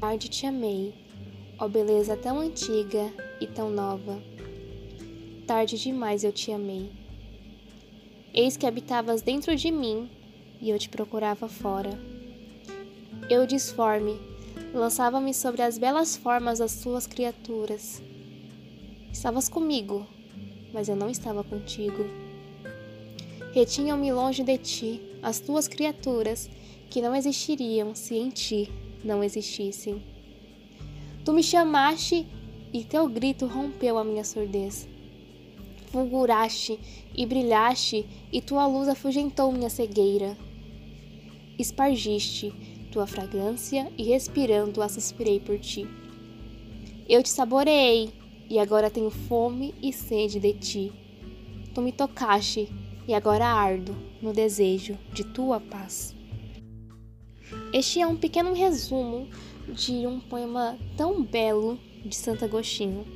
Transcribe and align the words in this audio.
tarde 0.00 0.30
te 0.30 0.46
amei, 0.46 0.94
ó 1.58 1.68
beleza 1.68 2.16
tão 2.16 2.40
antiga 2.40 3.12
e 3.38 3.46
tão 3.46 3.68
nova. 3.68 4.18
Tarde 5.46 5.78
demais 5.78 6.24
eu 6.24 6.32
te 6.32 6.50
amei. 6.50 6.90
Eis 8.32 8.56
que 8.56 8.64
habitavas 8.64 9.20
dentro 9.20 9.54
de 9.54 9.70
mim 9.70 10.08
e 10.58 10.70
eu 10.70 10.78
te 10.78 10.88
procurava 10.88 11.48
fora. 11.48 11.90
Eu 13.28 13.46
disforme, 13.46 14.18
lançava-me 14.72 15.34
sobre 15.34 15.60
as 15.60 15.76
belas 15.76 16.16
formas 16.16 16.60
das 16.60 16.76
tuas 16.76 17.06
criaturas. 17.06 18.02
Estavas 19.12 19.50
comigo, 19.50 20.06
mas 20.72 20.88
eu 20.88 20.96
não 20.96 21.10
estava 21.10 21.44
contigo. 21.44 22.06
Retinham-me 23.52 24.10
longe 24.10 24.42
de 24.42 24.56
ti 24.56 25.02
as 25.22 25.40
tuas 25.40 25.68
criaturas 25.68 26.48
que 26.88 27.02
não 27.02 27.14
existiriam 27.14 27.94
se 27.94 28.14
em 28.14 28.30
ti 28.30 28.70
não 29.04 29.22
existissem. 29.22 30.02
Tu 31.24 31.32
me 31.32 31.42
chamaste 31.42 32.26
e 32.72 32.84
teu 32.84 33.08
grito 33.08 33.46
rompeu 33.46 33.98
a 33.98 34.04
minha 34.04 34.24
surdez. 34.24 34.88
Fulguraste 35.86 36.78
e 37.14 37.26
brilhaste, 37.26 38.06
e 38.32 38.40
tua 38.40 38.66
luz 38.66 38.88
afugentou 38.88 39.50
minha 39.50 39.68
cegueira. 39.68 40.36
Espargiste 41.58 42.52
tua 42.90 43.06
fragrância 43.06 43.90
e 43.96 44.04
respirando 44.04 44.82
a 44.82 44.88
suspirei 44.88 45.40
por 45.40 45.58
ti. 45.58 45.86
Eu 47.08 47.22
te 47.22 47.28
saboreei 47.28 48.10
e 48.48 48.58
agora 48.58 48.90
tenho 48.90 49.10
fome 49.10 49.74
e 49.82 49.92
sede 49.92 50.40
de 50.40 50.52
ti. 50.54 50.92
Tu 51.74 51.80
me 51.80 51.92
tocaste 51.92 52.68
e 53.06 53.14
agora 53.14 53.46
ardo 53.46 53.96
no 54.20 54.32
desejo 54.32 54.96
de 55.12 55.24
tua 55.24 55.60
paz. 55.60 56.19
Este 57.72 58.00
é 58.00 58.06
um 58.06 58.16
pequeno 58.16 58.52
resumo 58.52 59.28
de 59.68 60.04
um 60.04 60.18
poema 60.18 60.76
tão 60.96 61.22
belo 61.22 61.78
de 62.04 62.16
Santo 62.16 62.44
Agostinho. 62.44 63.06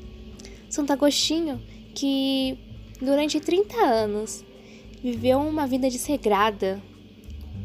Santo 0.70 0.92
Agostinho 0.92 1.60
que 1.92 2.56
durante 3.00 3.40
30 3.40 3.76
anos 3.76 4.44
viveu 5.02 5.40
uma 5.40 5.66
vida 5.66 5.90
desregrada, 5.90 6.80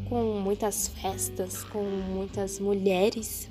com 0.08 0.40
muitas 0.40 0.88
festas, 0.88 1.62
com 1.62 1.82
muitas 1.82 2.58
mulheres. 2.58 3.48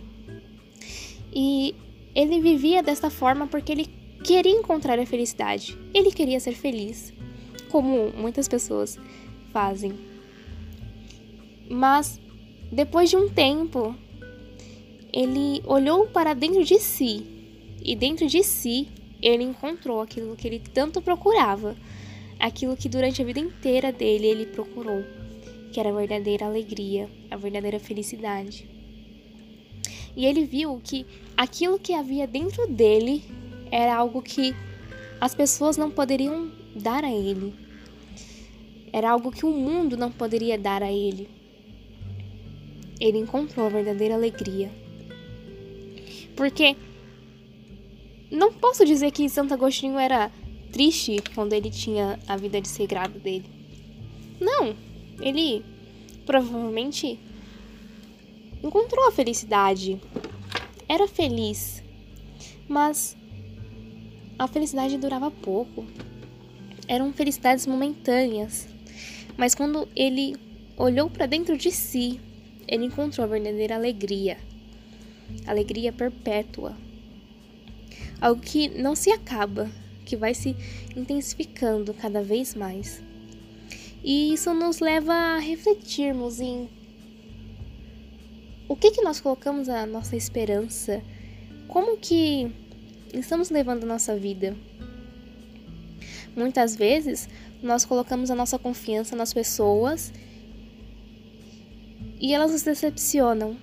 E 1.33 1.73
ele 2.13 2.41
vivia 2.41 2.83
desta 2.83 3.09
forma 3.09 3.47
porque 3.47 3.71
ele 3.71 3.85
queria 4.21 4.51
encontrar 4.51 4.99
a 4.99 5.05
felicidade. 5.05 5.77
Ele 5.93 6.11
queria 6.11 6.41
ser 6.41 6.55
feliz, 6.55 7.13
como 7.69 8.11
muitas 8.11 8.49
pessoas 8.49 8.99
fazem. 9.53 9.93
Mas 11.69 12.19
depois 12.71 13.09
de 13.09 13.17
um 13.17 13.27
tempo, 13.27 13.95
ele 15.11 15.61
olhou 15.65 16.07
para 16.07 16.33
dentro 16.33 16.63
de 16.63 16.79
si 16.79 17.25
e 17.83 17.95
dentro 17.95 18.27
de 18.27 18.43
si 18.43 18.87
ele 19.21 19.43
encontrou 19.43 20.01
aquilo 20.01 20.35
que 20.35 20.47
ele 20.47 20.59
tanto 20.59 21.01
procurava, 21.01 21.75
aquilo 22.39 22.77
que 22.77 22.87
durante 22.87 23.21
a 23.21 23.25
vida 23.25 23.39
inteira 23.39 23.91
dele 23.91 24.27
ele 24.27 24.45
procurou, 24.45 25.03
que 25.71 25.79
era 25.79 25.89
a 25.89 25.93
verdadeira 25.93 26.45
alegria, 26.45 27.09
a 27.29 27.35
verdadeira 27.35 27.79
felicidade. 27.79 28.69
E 30.15 30.25
ele 30.25 30.45
viu 30.45 30.79
que 30.83 31.05
aquilo 31.35 31.79
que 31.79 31.93
havia 31.93 32.27
dentro 32.27 32.67
dele 32.67 33.23
era 33.71 33.95
algo 33.95 34.21
que 34.21 34.53
as 35.19 35.33
pessoas 35.33 35.75
não 35.75 35.89
poderiam 35.89 36.51
dar 36.75 37.03
a 37.03 37.11
ele. 37.11 37.53
Era 38.91 39.11
algo 39.11 39.31
que 39.31 39.45
o 39.45 39.51
mundo 39.51 39.97
não 39.97 40.11
poderia 40.11 40.57
dar 40.57 40.81
a 40.81 40.91
ele. 40.91 41.38
Ele 42.99 43.17
encontrou 43.17 43.65
a 43.65 43.69
verdadeira 43.69 44.15
alegria. 44.15 44.71
Porque 46.35 46.75
não 48.31 48.53
posso 48.53 48.85
dizer 48.85 49.11
que 49.11 49.27
Santo 49.29 49.53
Agostinho 49.53 49.97
era 49.97 50.31
triste 50.71 51.17
quando 51.33 51.53
ele 51.53 51.69
tinha 51.69 52.19
a 52.27 52.37
vida 52.37 52.61
desregrada 52.61 53.17
dele. 53.17 53.45
Não, 54.39 54.75
ele 55.19 55.63
provavelmente 56.25 57.19
encontrou 58.63 59.07
a 59.07 59.11
felicidade. 59.11 59.99
Era 60.87 61.07
feliz. 61.07 61.83
Mas 62.67 63.17
a 64.37 64.47
felicidade 64.47 64.97
durava 64.97 65.31
pouco. 65.31 65.85
Eram 66.87 67.11
felicidades 67.11 67.65
momentâneas. 67.65 68.67
Mas 69.35 69.55
quando 69.55 69.87
ele 69.95 70.35
olhou 70.77 71.09
para 71.09 71.25
dentro 71.25 71.57
de 71.57 71.71
si, 71.71 72.19
ele 72.69 72.85
encontrou 72.85 73.25
a 73.25 73.27
verdadeira 73.27 73.75
alegria. 73.75 74.37
Alegria 75.45 75.91
perpétua 75.91 76.75
algo 78.21 78.41
que 78.41 78.67
não 78.69 78.95
se 78.95 79.11
acaba, 79.11 79.69
que 80.05 80.15
vai 80.15 80.33
se 80.33 80.55
intensificando 80.95 81.93
cada 81.93 82.21
vez 82.21 82.55
mais. 82.55 83.01
E 84.03 84.33
isso 84.33 84.53
nos 84.53 84.79
leva 84.79 85.13
a 85.13 85.39
refletirmos 85.39 86.39
em 86.39 86.69
o 88.67 88.75
que 88.75 88.91
que 88.91 89.01
nós 89.01 89.19
colocamos 89.19 89.67
a 89.67 89.85
nossa 89.85 90.15
esperança, 90.15 91.01
como 91.67 91.97
que 91.97 92.51
estamos 93.13 93.49
levando 93.49 93.83
a 93.83 93.87
nossa 93.87 94.15
vida. 94.15 94.55
Muitas 96.35 96.75
vezes 96.75 97.27
nós 97.61 97.83
colocamos 97.83 98.31
a 98.31 98.35
nossa 98.35 98.57
confiança 98.57 99.15
nas 99.15 99.33
pessoas 99.33 100.13
e 102.19 102.33
elas 102.33 102.51
nos 102.51 102.63
decepcionam. 102.63 103.57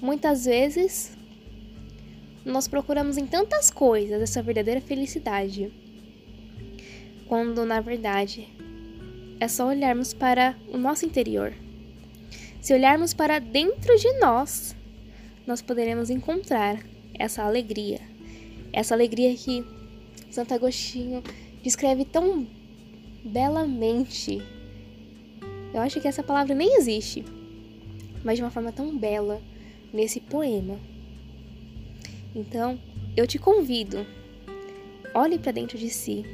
Muitas 0.00 0.44
vezes 0.44 1.16
nós 2.44 2.68
procuramos 2.68 3.16
em 3.16 3.26
tantas 3.26 3.70
coisas 3.70 4.22
essa 4.22 4.42
verdadeira 4.42 4.80
felicidade, 4.80 5.72
quando 7.26 7.64
na 7.64 7.80
verdade 7.80 8.48
é 9.40 9.48
só 9.48 9.66
olharmos 9.68 10.14
para 10.14 10.56
o 10.68 10.78
nosso 10.78 11.04
interior. 11.04 11.52
Se 12.60 12.74
olharmos 12.74 13.14
para 13.14 13.38
dentro 13.38 13.96
de 13.96 14.18
nós, 14.18 14.76
nós 15.46 15.62
poderemos 15.62 16.10
encontrar 16.10 16.82
essa 17.14 17.42
alegria, 17.42 18.00
essa 18.72 18.94
alegria 18.94 19.34
que 19.34 19.64
Santo 20.30 20.52
Agostinho 20.52 21.22
descreve 21.62 22.04
tão 22.04 22.46
belamente. 23.24 24.42
Eu 25.76 25.82
acho 25.82 26.00
que 26.00 26.08
essa 26.08 26.22
palavra 26.22 26.54
nem 26.54 26.78
existe, 26.78 27.22
mas 28.24 28.38
de 28.38 28.42
uma 28.42 28.50
forma 28.50 28.72
tão 28.72 28.96
bela 28.96 29.42
nesse 29.92 30.20
poema. 30.20 30.80
Então, 32.34 32.80
eu 33.14 33.26
te 33.26 33.38
convido, 33.38 34.06
olhe 35.12 35.38
para 35.38 35.52
dentro 35.52 35.76
de 35.76 35.90
si. 35.90 36.24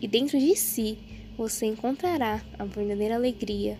E 0.00 0.08
dentro 0.08 0.38
de 0.38 0.56
si 0.56 0.96
você 1.36 1.66
encontrará 1.66 2.42
a 2.58 2.64
verdadeira 2.64 3.14
alegria. 3.14 3.78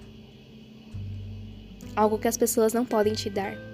Algo 1.97 2.19
que 2.19 2.29
as 2.29 2.37
pessoas 2.37 2.75
não 2.75 2.85
podem 2.85 3.15
te 3.15 3.31
dar. 3.31 3.72